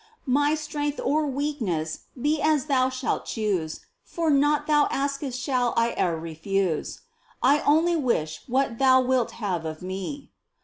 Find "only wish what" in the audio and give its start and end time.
7.67-8.79